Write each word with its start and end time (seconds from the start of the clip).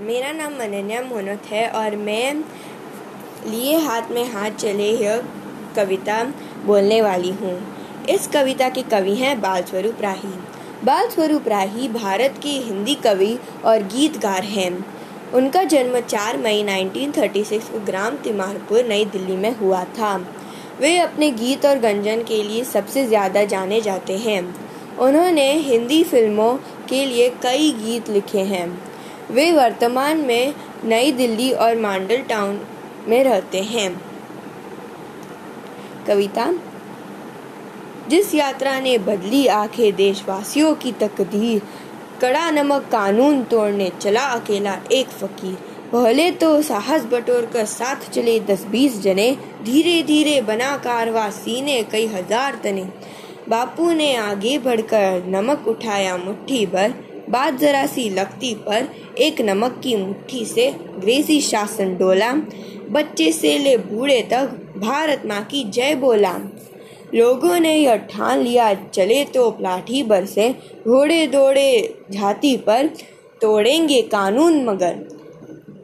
मेरा 0.00 0.30
नाम 0.32 0.52
अनन्या 0.54 1.00
मोनत 1.02 1.46
है 1.46 1.66
और 1.68 1.96
मैं 1.96 2.34
लिए 3.46 3.76
हाथ 3.76 4.10
में 4.10 4.24
हाथ 4.24 4.50
चले 4.50 4.88
यह 4.92 5.22
कविता 5.76 6.22
बोलने 6.66 7.00
वाली 7.02 7.30
हूँ। 7.30 7.52
इस 8.08 8.26
कविता 8.26 8.68
के 8.68 8.82
कवि 8.82 9.14
हैं 9.14 9.40
बाल 9.40 9.62
स्वरूप 9.62 10.00
राही। 10.00 10.32
बाल 10.84 11.08
स्वरूप 11.08 11.48
राही 11.48 11.88
भारत 11.88 12.40
के 12.42 12.48
हिंदी 12.48 12.94
कवि 12.94 13.38
और 13.64 13.82
गीतकार 13.82 14.44
हैं। 14.44 14.72
उनका 15.34 15.64
जन्म 15.64 16.00
4 16.00 16.36
मई 16.36 16.62
1936 16.64 17.68
को 17.68 17.80
ग्राम 17.80 18.16
तिमारपुर, 18.16 18.84
नई 18.84 19.04
दिल्ली 19.04 19.36
में 19.36 19.54
हुआ 19.56 19.84
था। 19.84 20.16
वे 20.80 20.98
अपने 20.98 21.30
गीत 21.30 21.66
और 21.66 21.78
गंजन 21.78 22.22
के 22.22 22.42
लिए 22.42 22.64
सबसे 22.64 23.06
ज़्यादा 23.06 23.44
जाने 23.44 23.80
जाते 23.80 24.18
हैं। 24.18 24.42
उन्होंने 24.98 25.52
हिंदी 25.52 26.04
फ़िल्मों 26.04 26.54
के 26.88 27.06
लिए 27.06 27.28
कई 27.42 27.72
गीत 27.72 28.08
लिखे 28.10 28.40
हैं। 28.44 28.89
वे 29.30 29.50
वर्तमान 29.52 30.18
में 30.18 30.54
नई 30.84 31.12
दिल्ली 31.12 31.50
और 31.52 31.76
मांडल 31.76 32.22
टाउन 32.22 32.60
में 33.08 33.22
रहते 33.24 33.60
हैं। 33.62 33.90
कविता, 36.06 36.52
जिस 38.08 38.34
यात्रा 38.34 38.78
ने 38.80 38.96
बदली 38.98 39.46
आँखें 39.46 39.94
देशवासियों 39.96 40.74
की 40.74 40.92
तकदीर, 40.92 41.62
कड़ा 42.20 42.50
नमक 42.50 42.88
कानून 42.92 43.42
तोड़ने 43.42 43.90
चला 44.00 44.24
अकेला 44.30 44.76
एक 44.92 45.08
फकीर। 45.08 45.54
पहले 45.92 46.30
तो 46.30 46.50
साहस 46.62 47.04
बटोर 47.04 47.46
कर 47.46 47.64
साथ 47.64 48.10
चले 48.10 48.38
दस 48.40 48.64
बीस 48.64 49.00
जने 49.00 49.30
धीरे 49.62 50.02
धीरे 50.02 50.40
बना 50.40 50.76
कारवा 50.76 51.28
सीने 51.30 51.82
कई 51.82 52.06
हज़ार 52.06 52.60
तने। 52.64 52.88
बापू 53.48 53.90
ने 53.92 54.14
आगे 54.16 54.58
बढ़कर 54.58 55.22
नमक 55.26 55.68
उठाया 55.68 56.16
मुट्ठी 56.16 56.64
भर 56.66 56.94
बात 57.30 57.58
जरा 57.58 57.86
सी 57.86 58.08
लगती 58.10 58.54
पर 58.54 58.88
एक 59.18 59.40
नमक 59.40 59.80
की 59.84 59.96
मुट्ठी 59.96 60.44
से 60.44 60.66
अंग्रेज़ी 60.66 61.40
शासन 61.40 61.96
डोला। 61.96 62.32
बच्चे 62.90 63.30
से 63.32 63.58
ले 63.58 63.76
बूढ़े 63.78 64.20
तक 64.22 64.56
भारत 64.76 65.22
माँ 65.26 65.42
की 65.44 65.64
जय 65.64 65.94
बोला। 65.94 66.32
लोगों 67.14 67.58
ने 67.60 67.74
यह 67.76 67.96
ठान 67.96 68.38
लिया, 68.38 68.74
चले 68.74 69.24
तो 69.24 69.48
लाठी 69.60 70.02
बर 70.02 70.24
से 70.26 70.50
घोड़े 70.88 71.26
दौड़े 71.26 71.94
झाती 72.10 72.56
पर 72.56 72.86
तोड़ेंगे 73.42 74.02
कानून 74.02 74.64
मगर। 74.64 74.98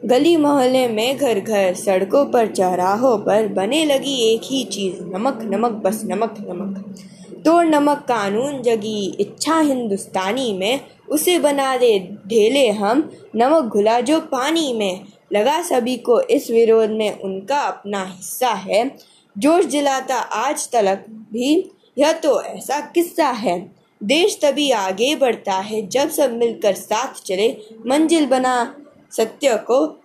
गली 0.05 0.35
मोहल्ले 0.37 0.87
में 0.87 1.17
घर 1.17 1.39
घर 1.39 1.73
सड़कों 1.73 2.25
पर, 2.25 2.47
चौराहों 2.47 3.17
पर 3.17 3.47
बने 3.47 3.83
लगी 3.85 4.15
एक 4.33 4.41
ही 4.43 4.63
चीज़, 4.63 5.01
नमक 5.01 5.39
नमक, 5.43 5.71
बस 5.71 6.01
नमक 6.05 6.35
नमक। 6.39 6.95
तोड़ 7.31 7.65
नमक 7.65 7.97
कानून 7.97 8.61
जगी 8.61 9.17
इच्छा 9.19 9.59
हिंदुस्तानी 9.59 10.53
में, 10.53 10.79
उसे 11.09 11.39
बना 11.39 11.77
दे, 11.77 11.99
ढेले 12.27 12.69
हम, 12.69 13.11
नमक 13.35 13.63
घुला 13.63 14.01
जो 14.01 14.19
पानी 14.19 14.73
में। 14.73 15.05
लगा 15.33 15.61
सभी 15.61 15.97
को 15.97 16.21
इस 16.21 16.51
विरोध 16.51 16.89
में 16.89 17.19
उनका 17.19 17.59
अपना 17.59 18.03
हिस्सा 18.03 18.49
है। 18.49 18.97
जोश 19.37 19.65
जिलाता 19.65 20.15
आज 20.15 20.71
तलक 20.71 21.05
भी, 21.09 21.71
यह 21.97 22.11
तो 22.11 22.41
ऐसा 22.41 22.79
किस्सा 22.79 23.27
है। 23.27 23.71
देश 24.03 24.39
तभी 24.41 24.71
आगे 24.71 25.15
बढ़ता 25.15 25.53
है, 25.53 25.87
जब 25.87 26.09
सब 26.09 26.33
मिलकर 26.33 26.73
साथ 26.73 27.13
चले। 27.13 27.57
मंजिल 27.85 28.25
बना 28.25 28.75
सत्य 29.11 29.57
को 29.57 29.99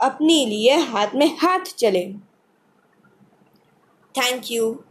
अपने 0.00 0.46
लिए 0.46 0.76
हाथ 0.76 1.06
में 1.14 1.36
हाथ 1.38 1.60
चले। 1.60 2.12
Thank 4.16 4.42
you 4.50 4.84